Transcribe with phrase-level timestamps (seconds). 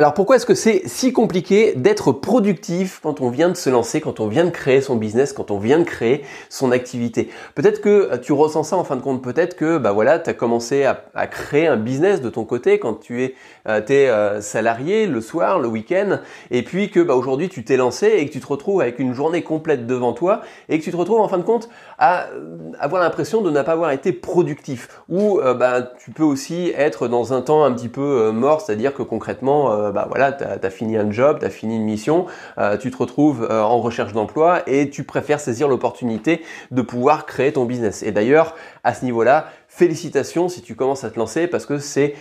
[0.00, 4.00] Alors pourquoi est-ce que c'est si compliqué d'être productif quand on vient de se lancer,
[4.00, 7.28] quand on vient de créer son business, quand on vient de créer son activité?
[7.56, 10.34] Peut-être que tu ressens ça en fin de compte, peut-être que bah voilà, tu as
[10.34, 13.34] commencé à, créer un business de ton côté quand tu es,
[13.66, 16.20] euh, euh, salarié le soir, le week-end,
[16.52, 19.14] et puis que bah, aujourd'hui tu t'es lancé et que tu te retrouves avec une
[19.14, 22.70] journée complète devant toi et que tu te retrouves en fin de compte à euh,
[22.78, 25.02] avoir l'impression de ne pas avoir été productif.
[25.08, 29.02] Ou bah, tu peux aussi être dans un temps un petit peu mort, c'est-à-dire que
[29.02, 32.26] concrètement euh, bah voilà, tu as, fini un job, tu as fini une mission,
[32.58, 37.26] euh, tu te retrouves euh, en recherche d'emploi et tu préfères saisir l'opportunité de pouvoir
[37.26, 38.02] créer ton business.
[38.02, 42.14] Et d'ailleurs, à ce niveau-là, félicitations si tu commences à te lancer parce que c'est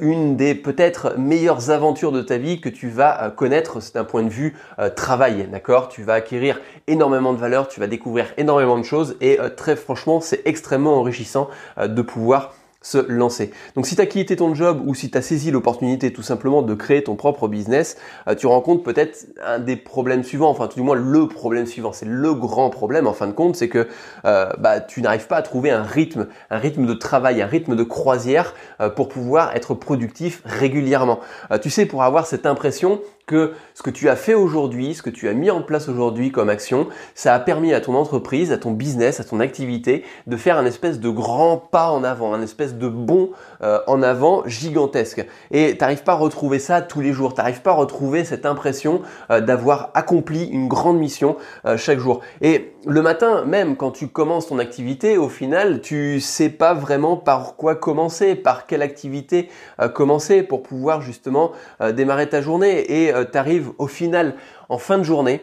[0.00, 4.28] une des peut-être meilleures aventures de ta vie que tu vas connaître d'un point de
[4.28, 4.56] vue
[4.96, 5.88] travail, d'accord?
[5.88, 10.20] Tu vas acquérir énormément de valeur, tu vas découvrir énormément de choses et très franchement,
[10.20, 11.48] c'est extrêmement enrichissant
[11.80, 13.50] de pouvoir se lancer.
[13.74, 16.62] Donc si tu as quitté ton job ou si tu as saisi l'opportunité tout simplement
[16.62, 17.96] de créer ton propre business,
[18.28, 21.92] euh, tu rencontres peut-être un des problèmes suivants, enfin tout du moins le problème suivant,
[21.92, 23.88] c'est le grand problème en fin de compte, c'est que
[24.24, 27.74] euh, bah, tu n'arrives pas à trouver un rythme, un rythme de travail, un rythme
[27.74, 31.20] de croisière euh, pour pouvoir être productif régulièrement.
[31.62, 35.10] tu sais, pour avoir cette impression que ce que tu as fait aujourd'hui, ce que
[35.10, 38.58] tu as mis en place aujourd'hui comme action, ça a permis à ton entreprise, à
[38.58, 42.42] ton business, à ton activité de faire un espèce de grand pas en avant, un
[42.42, 43.30] espèce de bond
[43.62, 45.24] euh, en avant gigantesque.
[45.50, 48.24] Et tu n'arrives pas à retrouver ça tous les jours, tu n'arrives pas à retrouver
[48.24, 52.20] cette impression euh, d'avoir accompli une grande mission euh, chaque jour.
[52.40, 57.16] Et le matin, même quand tu commences ton activité, au final, tu sais pas vraiment
[57.18, 59.50] par quoi commencer, par quelle activité
[59.94, 61.52] commencer pour pouvoir justement
[61.92, 63.17] démarrer ta journée.
[63.18, 64.34] Euh, tu arrives au final
[64.68, 65.42] en fin de journée,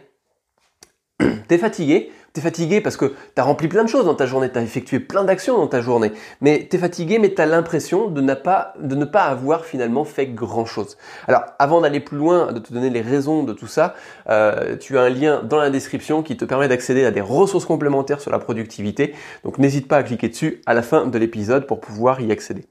[1.19, 4.15] tu es fatigué, tu es fatigué parce que tu as rempli plein de choses dans
[4.15, 7.33] ta journée, tu as effectué plein d'actions dans ta journée, mais tu es fatigué, mais
[7.33, 10.97] tu as l'impression de, ne pas avoir finalement fait grand-chose.
[11.27, 13.95] Alors, avant d'aller plus loin, de te donner les raisons de tout ça,
[14.29, 17.65] euh, tu as un lien dans la description qui te permet d'accéder à des ressources
[17.65, 19.13] complémentaires sur la productivité,
[19.45, 22.65] donc n'hésite pas à cliquer dessus à la fin de l'épisode pour pouvoir y accéder.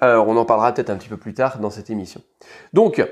[0.00, 2.22] Alors, on en parlera peut-être un petit peu plus tard dans cette émission.
[2.72, 3.04] Donc,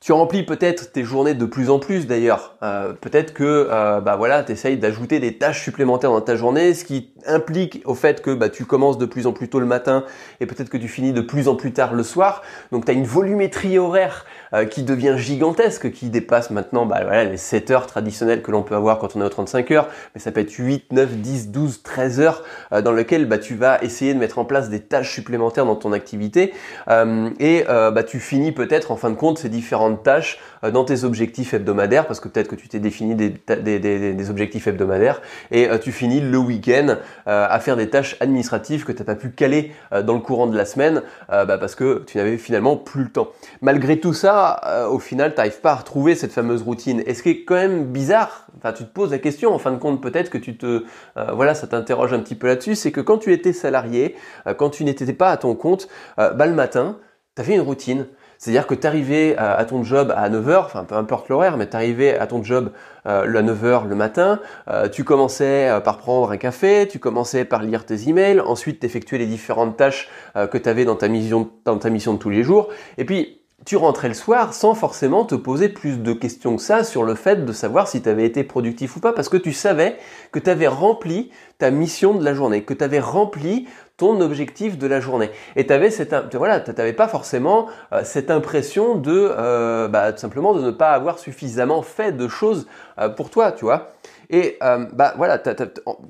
[0.00, 2.56] tu remplis peut-être tes journées de plus en plus d'ailleurs.
[2.62, 6.72] Euh, peut-être que euh, bah voilà, tu essayes d'ajouter des tâches supplémentaires dans ta journée,
[6.74, 9.66] ce qui implique au fait que bah, tu commences de plus en plus tôt le
[9.66, 10.04] matin
[10.38, 12.42] et peut-être que tu finis de plus en plus tard le soir.
[12.70, 17.24] Donc tu as une volumétrie horaire euh, qui devient gigantesque, qui dépasse maintenant bah, voilà,
[17.24, 20.20] les 7 heures traditionnelles que l'on peut avoir quand on est aux 35 heures, mais
[20.20, 24.14] ça peut être 8, 9, 10, 12, 13 heures dans lesquelles bah, tu vas essayer
[24.14, 26.52] de mettre en place des tâches supplémentaires dans ton activité
[26.88, 29.48] et bah, tu finis peut-être en fin de compte ces
[29.88, 34.30] différentes tâches euh, dans tes objectifs hebdomadaires, parce que peut-être que tu t'es défini des,
[34.30, 38.92] objectifs hebdomadaires, et euh, tu finis le week-end euh, à faire des tâches administratives que
[38.92, 39.72] tu n'as pas pu caler
[40.04, 43.28] dans le courant de la semaine, bah, parce que tu n'avais finalement plus le temps.
[43.60, 47.02] Malgré tout ça, au final, tu n'arrives pas à retrouver cette fameuse routine.
[47.06, 49.78] Et ce qui est quand même bizarre, tu te poses la question, en fin de
[49.78, 50.84] compte peut-être que tu te,
[51.32, 54.16] voilà, ça t'interroge un petit peu là-dessus, c'est que quand tu étais salarié,
[54.56, 56.98] quand tu n'étais pas à ton compte, bah, le matin,
[57.36, 58.06] tu avais une routine,
[58.38, 61.76] c'est-à-dire que tu arrivais à, ton job à 9h, enfin peu importe l'horaire, mais tu
[61.76, 62.70] arrivais à ton job
[63.06, 67.44] euh, à 9h le matin, euh, tu commençais euh, par prendre un café, tu commençais
[67.44, 71.08] par lire tes emails, ensuite t'effectuais les différentes tâches euh, que tu avais dans ta,
[71.08, 74.74] mission, dans ta mission de tous les jours, et puis tu rentrais le soir sans
[74.74, 78.08] forcément te poser plus de questions que ça sur le fait de savoir si tu
[78.08, 79.96] avais été productif ou pas, parce que tu savais
[80.30, 83.66] que tu avais rempli ta mission de la journée, que tu avais rempli
[83.98, 85.30] ton objectif de la journée.
[85.56, 90.20] Et tu avais cette, voilà, t'avais pas forcément euh, cette impression de, euh, bah, tout
[90.20, 92.66] simplement de ne pas avoir suffisamment fait de choses
[92.98, 93.90] euh, pour toi, tu vois.
[94.30, 95.40] Et bah voilà,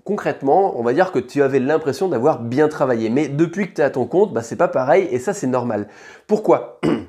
[0.02, 3.10] concrètement, on va dire que tu avais l'impression d'avoir bien travaillé.
[3.10, 5.46] Mais depuis que tu es à ton compte, bah c'est pas pareil et ça c'est
[5.46, 5.86] normal.
[6.26, 6.80] Pourquoi?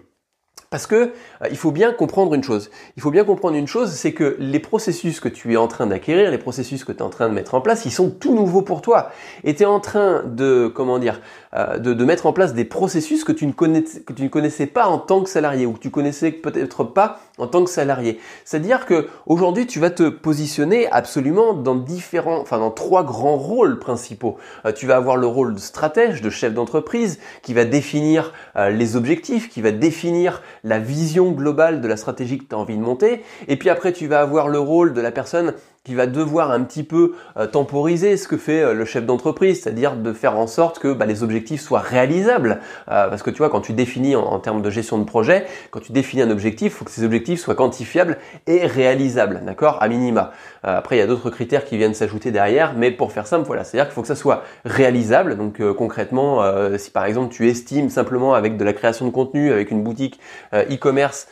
[0.72, 2.69] Parce que euh, il faut bien comprendre une chose.
[2.96, 5.88] Il faut bien comprendre une chose, c'est que les processus que tu es en train
[5.88, 8.35] d'acquérir, les processus que tu es en train de mettre en place, ils sont tout
[8.35, 9.09] nouveaux pour toi.
[9.44, 11.22] Et tu es en train de, comment dire,
[11.56, 14.68] euh, de, mettre en place des processus que tu, ne connaissais, que tu ne connaissais
[14.68, 18.19] pas en tant que salarié ou que tu connaissais peut-être pas en tant que salarié.
[18.45, 23.80] C'est-à-dire que aujourd'hui, tu vas te positionner absolument dans différents, enfin dans trois grands rôles
[23.80, 24.38] principaux.
[24.66, 28.95] Euh, tu vas avoir le rôle de stratège, de chef d'entreprise, qui va définir les
[28.95, 32.81] objectifs, qui va définir la vision globale de la stratégie que tu as envie de
[32.81, 33.23] monter.
[33.47, 35.53] Et puis après, tu vas avoir le rôle de la personne
[35.86, 39.62] qui va devoir un petit peu euh, temporiser ce que fait euh, le chef d'entreprise,
[39.62, 42.60] c'est-à-dire de faire en sorte que bah, les objectifs soient réalisables.
[42.92, 45.80] Euh, parce que tu vois, quand tu définis en, termes de gestion de projet, quand
[45.80, 49.88] tu définis un objectif, il faut que ces objectifs soient quantifiables et réalisables, d'accord, à
[49.88, 50.31] minima.
[50.64, 53.64] après, il y a d'autres critères qui viennent s'ajouter derrière, mais pour faire simple, voilà,
[53.64, 55.38] c'est-à-dire qu'il faut que ça soit réalisable.
[55.38, 56.44] Donc concrètement,
[56.78, 60.20] si par exemple tu estimes simplement avec de la création de contenu, avec une boutique
[60.54, 61.28] e-commerce,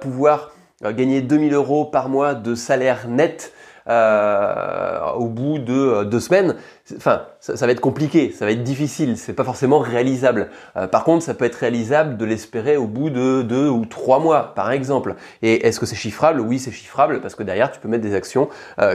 [0.00, 0.52] pouvoir
[0.90, 6.56] gagner 2000 euros par mois de salaire net, euh, au bout de euh, deux semaines,
[6.96, 10.48] enfin, ça, va être compliqué, ça va être difficile, c'est pas forcément réalisable.
[10.76, 14.18] Euh, par contre, ça peut être réalisable de l'espérer au bout de deux ou trois
[14.18, 15.14] mois, par exemple.
[15.42, 16.40] Et est-ce que c'est chiffrable?
[16.40, 18.48] Oui, c'est chiffrable parce que derrière, tu peux mettre des actions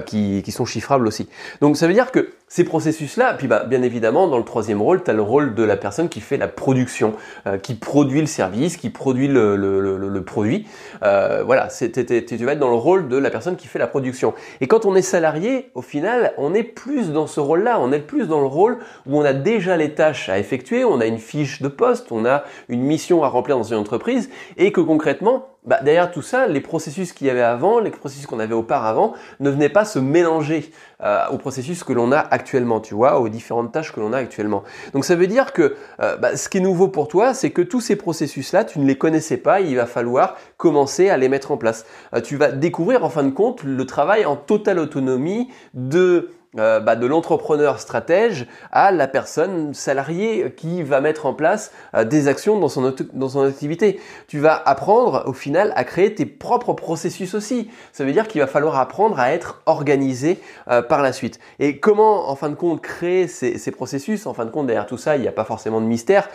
[0.06, 1.30] qui, qui sont chiffrables aussi.
[1.62, 5.04] Donc, ça veut dire que ces processus-là, puis bah, bien évidemment, dans le troisième rôle,
[5.04, 7.14] tu as le rôle de la personne qui fait la production,
[7.62, 10.66] qui produit le service, qui produit le, produit.
[11.04, 14.34] Euh, voilà, tu vas être dans le rôle de la personne qui fait la production.
[14.62, 18.28] Et quand on est salarié, au final, on est plus dans ce rôle-là, est plus
[18.28, 21.62] dans le rôle où on a déjà les tâches à effectuer, on a une fiche
[21.62, 25.80] de poste, on a une mission à remplir dans une entreprise, et que concrètement, bah,
[25.84, 29.50] derrière tout ça, les processus qu'il y avait avant, les processus qu'on avait auparavant, ne
[29.50, 30.72] venaient pas se mélanger
[31.04, 34.18] euh, au processus que l'on a actuellement, tu vois, aux différentes tâches que l'on a
[34.18, 34.64] actuellement.
[34.94, 37.62] Donc ça veut dire que euh, bah, ce qui est nouveau pour toi, c'est que
[37.62, 41.52] tous ces processus-là, tu ne les connaissais pas, il va falloir commencer à les mettre
[41.52, 41.86] en place.
[42.14, 46.80] Euh, tu vas découvrir en fin de compte le travail en totale autonomie de euh,
[46.80, 52.28] bah, de l'entrepreneur stratège à la personne salariée qui va mettre en place euh, des
[52.28, 54.00] actions dans son, dans son activité.
[54.28, 57.70] Tu vas apprendre au final à créer tes propres processus aussi.
[57.92, 60.40] Ça veut dire qu'il va falloir apprendre à être organisé
[60.70, 61.40] euh, par la suite.
[61.60, 64.26] Et comment en fin de compte créer ces, ces processus?
[64.26, 66.30] En fin de compte derrière tout ça, il n'y a pas forcément de mystère.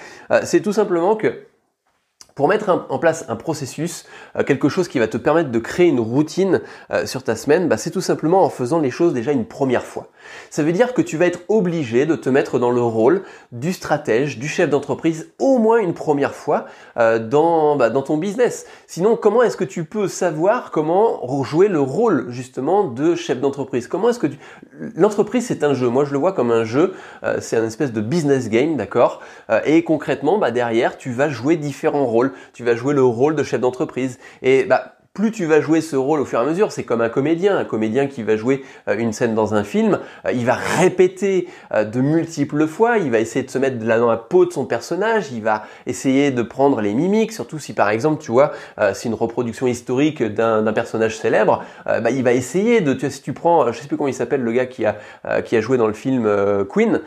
[0.45, 1.47] C'est tout simplement que
[2.35, 4.07] pour mettre en place un processus,
[4.37, 7.69] euh, quelque chose qui va te permettre de créer une routine euh, sur ta semaine,
[7.69, 10.09] bah, c'est tout simplement en faisant les choses déjà une première fois.
[10.51, 13.73] Ça veut dire que tu vas être obligé de te mettre dans le rôle du
[13.73, 18.67] stratège, du chef d'entreprise au moins une première fois euh, dans, bah, dans ton business.
[18.87, 23.89] Sinon, comment est-ce que tu peux savoir comment jouer le rôle justement de chef d'entreprise?
[23.89, 24.29] Comment est-ce que
[24.97, 25.89] l'entreprise c'est un jeu.
[25.89, 26.95] Moi, je le vois comme un jeu.
[27.41, 29.21] c'est un espèce de business game, d'accord?
[29.65, 32.22] Et concrètement, bah, derrière, tu vas jouer différents rôles
[32.53, 34.19] tu vas jouer le rôle de chef d'entreprise.
[34.43, 37.03] Et bah, plus tu vas jouer ce rôle au fur et à mesure, c'est comme
[37.03, 40.47] un comédien, un comédien qui va jouer euh, une scène dans un film, euh, il
[40.47, 44.17] va répéter euh, de multiples fois, il va essayer de se mettre là dans la
[44.17, 48.23] peau de son personnage, il va essayer de prendre les mimiques, surtout si par exemple,
[48.23, 48.53] tu vois,
[48.95, 53.23] c'est une reproduction historique d'un personnage célèbre, bah, il va essayer de, tu vois, si
[53.23, 54.97] tu prends, je sais plus comment il s'appelle, le gars qui a,
[55.43, 56.29] qui a joué dans le film
[56.69, 57.01] Queen,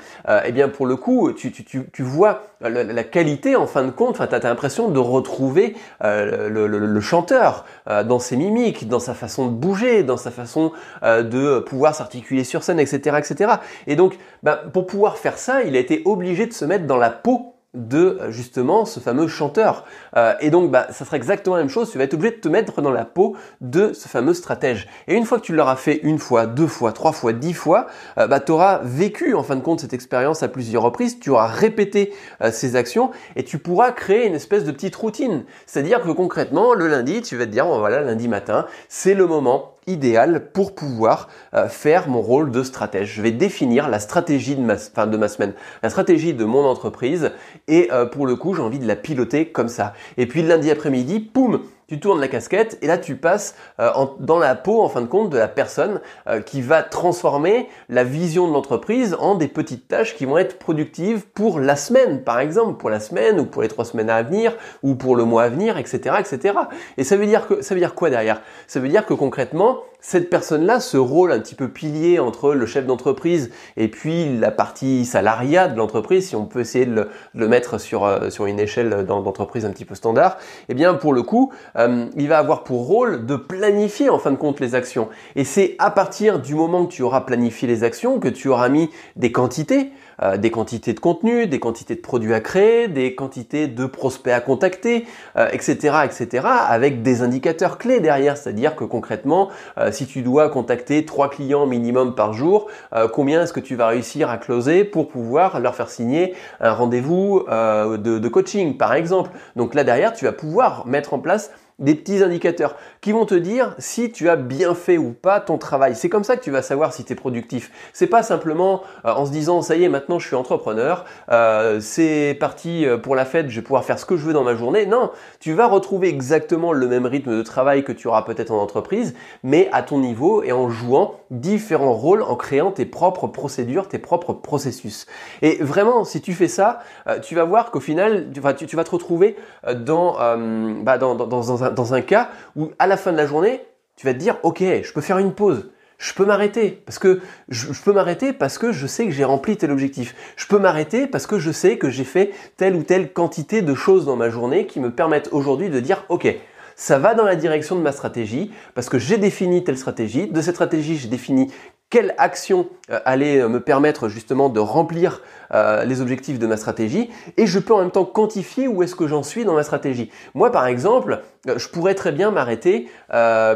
[0.45, 4.11] eh bien pour le coup, tu, tu, tu, vois la, qualité en fin de compte,
[4.11, 7.65] enfin, tu as, l'impression de retrouver le, le, chanteur
[8.03, 10.71] dans ses mimiques, dans sa façon de bouger, dans sa façon
[11.03, 13.53] euh, de pouvoir s'articuler sur scène, etc., etc.
[13.87, 16.97] Et donc, bah, pour pouvoir faire ça, il a été obligé de se mettre dans
[16.97, 19.85] la peau de justement ce fameux chanteur.
[20.15, 21.91] Euh, et donc, bah, ça sera exactement la même chose.
[21.91, 24.87] Tu vas être obligé de te mettre dans la peau de ce fameux stratège.
[25.07, 27.87] Et une fois que tu l'auras fait une fois, deux fois, trois fois, dix fois,
[28.17, 31.19] euh, bah, tu auras vécu en fin de compte cette expérience à plusieurs reprises.
[31.19, 35.43] Tu auras répété euh, ces actions et tu pourras créer une espèce de petite routine.
[35.65, 39.27] C'est-à-dire que concrètement, le lundi, tu vas te dire, bon, voilà, lundi matin, c'est le
[39.27, 43.13] moment idéal pour pouvoir euh, faire mon rôle de stratège.
[43.13, 45.53] Je vais définir la stratégie de ma, fin, de ma semaine,
[45.83, 47.31] la stratégie de mon entreprise
[47.67, 49.93] et euh, pour le coup j'ai envie de la piloter comme ça.
[50.17, 54.39] Et puis lundi après-midi, poum, tu tournes la casquette et là tu passes euh, dans
[54.39, 58.47] la peau en fin de compte de la personne euh, qui va transformer la vision
[58.47, 62.77] de l'entreprise en des petites tâches qui vont être productives pour la semaine par exemple,
[62.77, 65.49] pour la semaine ou pour les trois semaines à venir ou pour le mois à
[65.49, 66.55] venir, etc., etc.
[66.97, 68.41] Et ça veut dire que ça veut dire quoi derrière?
[68.67, 72.67] Ça veut dire que concrètement cette personne-là, ce rôle un petit peu pilier entre le
[72.67, 77.47] chef d'entreprise et puis la partie salariat de l'entreprise, si on peut essayer de le,
[77.47, 80.37] mettre sur, euh, sur une échelle d'entreprise un petit peu standard,
[80.69, 84.29] eh bien pour le coup, euh, il va avoir pour rôle de planifier en fin
[84.29, 85.09] de compte les actions.
[85.35, 88.69] Et c'est à partir du moment que tu auras planifié les actions, que tu auras
[88.69, 89.89] mis des quantités,
[90.21, 94.33] euh, des quantités de contenu, des quantités de produits à créer, des quantités de prospects
[94.33, 95.07] à contacter,
[95.51, 98.37] etc., euh, etc., avec des indicateurs clés derrière.
[98.37, 102.67] C'est-à-dire que concrètement, euh, si tu dois contacter trois clients minimum par jour,
[103.13, 107.45] combien est-ce que tu vas réussir à closer pour pouvoir leur faire signer un rendez-vous
[107.47, 109.31] de, de coaching, par exemple?
[109.55, 113.35] Donc là derrière, tu vas pouvoir mettre en place des petits indicateurs qui vont te
[113.35, 115.95] dire si tu as bien fait ou pas ton travail.
[115.95, 117.69] C'est comme ça que tu vas savoir si tu es productif.
[117.93, 121.79] C'est pas simplement euh, en se disant ça y est, maintenant je suis entrepreneur, euh,
[121.79, 124.43] c'est parti euh, pour la fête, je vais pouvoir faire ce que je veux dans
[124.43, 124.87] ma journée.
[124.87, 128.59] Non, tu vas retrouver exactement le même rythme de travail que tu auras peut-être en
[128.59, 133.87] entreprise, mais à ton niveau et en jouant différents rôles, en créant tes propres procédures,
[133.87, 135.05] tes propres processus.
[135.43, 136.79] Et vraiment, si tu fais ça,
[137.21, 142.01] tu vas voir qu'au final, tu, vas te retrouver bah, dans, dans un dans un
[142.01, 143.61] cas où à la fin de la journée,
[143.95, 145.69] tu vas te dire, ok, je peux faire une pause.
[145.97, 149.55] Je peux m'arrêter parce que je, peux m'arrêter parce que je sais que j'ai rempli
[149.55, 150.13] tel objectif.
[150.35, 153.73] Je peux m'arrêter parce que je sais que j'ai fait telle ou telle quantité de
[153.73, 156.27] choses dans ma journée qui me permettent aujourd'hui de dire OK,
[156.75, 160.27] ça va dans la direction de ma stratégie parce que j'ai défini telle stratégie.
[160.27, 161.49] De cette stratégie, j'ai défini
[161.89, 165.21] quelle action euh, allait euh, me permettre justement de remplir
[165.53, 168.95] euh, les objectifs de ma stratégie et je peux en même temps quantifier où est-ce
[168.95, 170.09] que j'en suis dans ma stratégie.
[170.33, 172.89] Moi par exemple, je pourrais très bien m'arrêter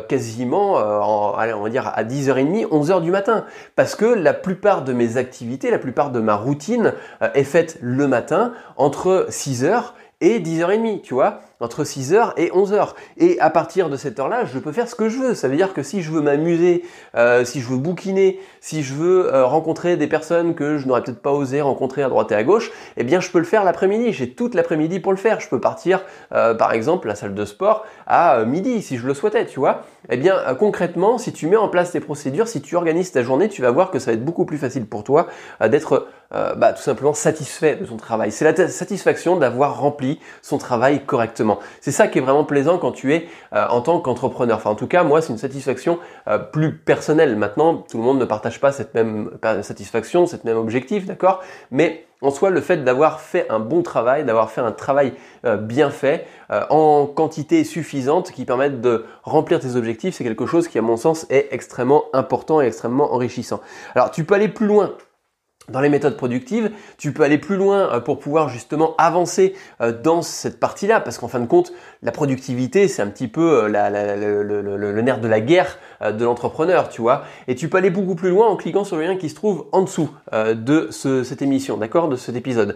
[0.08, 3.46] quasiment en, on va dire à 10h30, 11h du matin
[3.76, 6.94] parce que la plupart de mes activités, la plupart de ma routine
[7.34, 12.94] est faite le matin entre 6h et 10h30, tu vois entre 6h et 11h.
[13.18, 15.34] Et à partir de cette heure-là, je peux faire ce que je veux.
[15.34, 16.84] Ça veut dire que si je veux m'amuser,
[17.16, 21.04] euh, si je veux bouquiner, si je veux euh, rencontrer des personnes que je n'aurais
[21.04, 23.64] peut-être pas osé rencontrer à droite et à gauche, eh bien je peux le faire
[23.64, 24.14] l'après-midi.
[24.14, 25.40] J'ai toute l'après-midi pour le faire.
[25.42, 29.06] Je peux partir, euh, par exemple, à la salle de sport à midi si je
[29.06, 29.82] le souhaitais, tu vois.
[30.10, 33.50] Eh bien concrètement, si tu mets en place tes procédures, si tu organises ta journée,
[33.50, 35.28] tu vas voir que ça va être beaucoup plus facile pour toi
[35.62, 38.32] d'être bah, tout simplement satisfait de ton travail.
[38.32, 41.49] C'est la satisfaction d'avoir rempli son travail correctement.
[41.82, 44.58] C'est ça qui est vraiment plaisant quand tu es euh, en tant qu'entrepreneur.
[44.58, 47.36] Enfin, en tout cas, moi, c'est une satisfaction euh, plus personnelle.
[47.36, 51.42] Maintenant, tout le monde ne partage pas cette même satisfaction, cette même objectif, d'accord?
[51.72, 55.14] Mais en soi, le fait d'avoir fait un bon travail, d'avoir fait un travail
[55.46, 56.28] euh, bien fait,
[56.70, 60.98] en quantité suffisante qui permette de remplir tes objectifs, c'est quelque chose qui, à mon
[60.98, 63.62] sens, est extrêmement important et extrêmement enrichissant.
[63.94, 64.96] Alors, tu peux aller plus loin
[65.70, 69.92] dans les méthodes productives, tu peux aller plus loin euh, pour pouvoir justement avancer euh,
[69.92, 71.72] dans cette partie-là, parce qu'en fin de compte,
[72.02, 77.02] la productivité, c'est un petit peu euh, le, nerf de la guerre de l'entrepreneur, tu
[77.02, 77.24] vois.
[77.48, 79.68] Et tu peux aller beaucoup plus loin en cliquant sur le lien qui se trouve
[79.72, 82.76] en dessous de cette émission, d'accord, de cet épisode.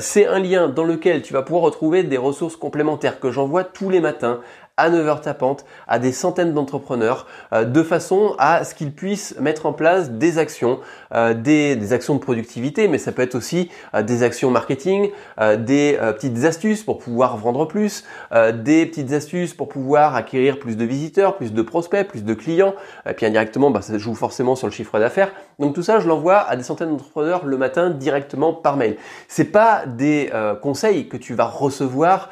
[0.00, 3.90] c'est un lien dans lequel tu vas pouvoir retrouver des ressources complémentaires que j'envoie tous
[3.90, 4.40] les matins
[4.82, 9.66] à 9h tapante à des centaines d'entrepreneurs euh, de façon à ce qu'ils puissent mettre
[9.66, 10.80] en place des actions,
[11.14, 15.10] euh, des, actions de productivité, mais ça peut être aussi euh, des actions marketing,
[15.58, 18.04] des petites astuces pour pouvoir vendre plus,
[18.54, 22.74] des petites astuces pour pouvoir acquérir plus de visiteurs, plus de prospects, plus de clients,
[23.08, 25.32] et puis indirectement, bah, ça joue forcément sur le chiffre d'affaires.
[25.58, 28.96] Donc tout ça, je l'envoie à des centaines d'entrepreneurs le matin directement par mail.
[29.28, 30.30] C'est pas des
[30.62, 32.30] conseils que tu vas recevoir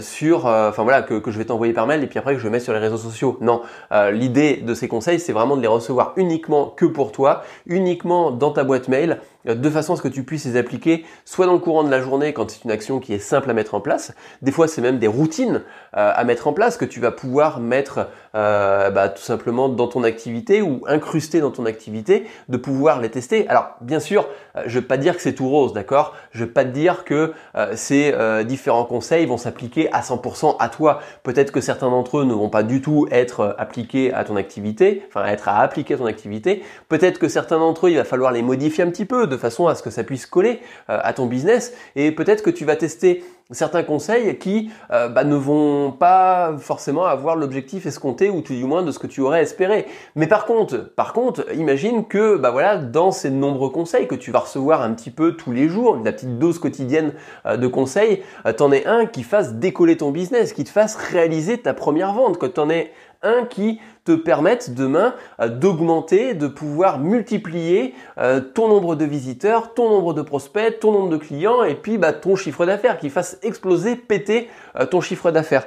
[0.00, 2.48] sur, enfin voilà, que, que je vais t'envoyer par mail et puis après que je
[2.48, 3.38] mets sur les réseaux sociaux.
[3.40, 7.42] Non, euh, l'idée de ces conseils, c'est vraiment de les recevoir uniquement que pour toi,
[7.66, 9.20] uniquement dans ta boîte mail
[9.54, 12.00] de façon à ce que tu puisses les appliquer soit dans le courant de la
[12.00, 14.12] journée quand c'est une action qui est simple à mettre en place.
[14.42, 15.62] Des fois, c'est même des routines
[15.96, 19.88] euh, à mettre en place que tu vas pouvoir mettre euh, bah, tout simplement dans
[19.88, 23.48] ton activité ou incruster dans ton activité, de pouvoir les tester.
[23.48, 24.28] Alors, bien sûr,
[24.66, 26.14] je vais pas dire que c'est tout rose, d'accord?
[26.32, 27.32] Je vais pas te dire que
[27.74, 31.00] ces différents conseils vont s'appliquer à 100% à toi.
[31.22, 35.02] Peut-être que certains d'entre eux ne vont pas du tout être appliqués à ton activité,
[35.08, 36.62] enfin être à appliquer à ton activité.
[36.88, 39.74] Peut-être que certains d'entre eux, il va falloir les modifier un petit peu façon à
[39.74, 41.72] ce que ça puisse coller euh, à ton business.
[41.94, 47.04] Et peut-être que tu vas tester certains conseils qui euh, bah, ne vont pas forcément
[47.04, 49.86] avoir l'objectif escompté ou tout du moins de ce que tu aurais espéré.
[50.16, 54.32] Mais par contre, par contre, imagine que bah voilà, dans ces nombreux conseils que tu
[54.32, 57.12] vas recevoir un petit peu tous les jours, la petite dose quotidienne
[57.46, 58.22] euh, de conseils,
[58.56, 62.38] t'en es un qui fasse décoller ton business, qui te fasse réaliser ta première vente,
[62.38, 62.92] que t'en es
[63.22, 69.74] un qui te permettent demain euh, d'augmenter, de pouvoir multiplier euh, ton nombre de visiteurs,
[69.74, 73.10] ton nombre de prospects, ton nombre de clients et puis bah, ton chiffre d'affaires, qui
[73.10, 75.66] fasse exploser, péter euh, ton chiffre d'affaires.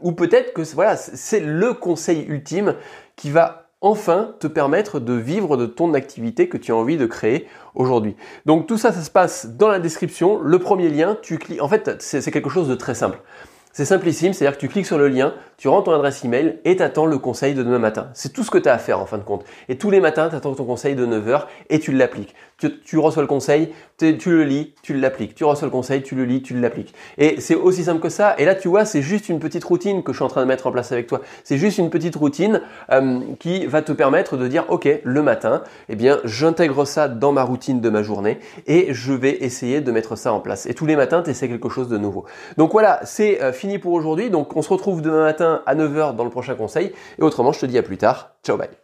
[0.00, 2.74] ou peut-être que voilà, c'est le conseil ultime
[3.16, 7.06] qui va enfin te permettre de vivre de ton activité que tu as envie de
[7.06, 8.16] créer aujourd'hui.
[8.46, 10.40] Donc tout ça, ça se passe dans la description.
[10.40, 11.60] Le premier lien, tu cliques.
[11.60, 13.18] En fait, c'est quelque chose de très simple.
[13.74, 16.76] C'est simplissime, c'est-à-dire que tu cliques sur le lien, tu rentres ton adresse email et
[16.76, 18.10] tu attends le conseil de demain matin.
[18.12, 19.46] C'est tout ce que tu as à faire en fin de compte.
[19.70, 22.34] Et tous les matins, tu attends ton conseil de 9h et tu l'appliques.
[22.68, 25.34] Tu, reçois le conseil, tu, le lis, tu l'appliques.
[25.34, 26.94] Tu reçois le conseil, tu le lis, tu l'appliques.
[27.18, 28.34] Et c'est aussi simple que ça.
[28.38, 30.46] Et là, tu vois, c'est juste une petite routine que je suis en train de
[30.46, 31.20] mettre en place avec toi.
[31.44, 35.62] C'est juste une petite routine euh, qui va te permettre de dire, ok, le matin,
[35.88, 39.92] eh bien, j'intègre ça dans ma routine de ma journée et je vais essayer de
[39.92, 40.66] mettre ça en place.
[40.66, 42.24] Et tous les matins, tu essaies quelque chose de nouveau.
[42.56, 44.30] Donc voilà, c'est euh, fini pour aujourd'hui.
[44.30, 46.92] Donc on se retrouve demain matin à 9h dans le prochain conseil.
[47.18, 48.34] Et autrement, je te dis à plus tard.
[48.44, 48.81] Ciao, bye.